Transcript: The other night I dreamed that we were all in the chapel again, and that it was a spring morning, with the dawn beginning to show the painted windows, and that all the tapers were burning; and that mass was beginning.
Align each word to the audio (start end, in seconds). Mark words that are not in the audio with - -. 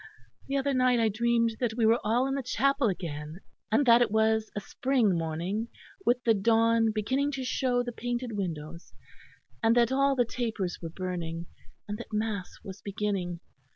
The 0.47 0.57
other 0.57 0.73
night 0.73 0.99
I 0.99 1.09
dreamed 1.09 1.57
that 1.59 1.75
we 1.77 1.85
were 1.85 1.99
all 2.03 2.25
in 2.25 2.33
the 2.33 2.41
chapel 2.41 2.87
again, 2.87 3.39
and 3.71 3.85
that 3.85 4.01
it 4.01 4.09
was 4.09 4.49
a 4.55 4.59
spring 4.59 5.15
morning, 5.15 5.67
with 6.07 6.23
the 6.23 6.33
dawn 6.33 6.89
beginning 6.91 7.31
to 7.33 7.43
show 7.43 7.83
the 7.83 7.91
painted 7.91 8.31
windows, 8.31 8.93
and 9.61 9.75
that 9.75 9.91
all 9.91 10.15
the 10.15 10.25
tapers 10.25 10.79
were 10.81 10.89
burning; 10.89 11.45
and 11.87 11.99
that 11.99 12.11
mass 12.11 12.51
was 12.63 12.81
beginning. 12.81 13.41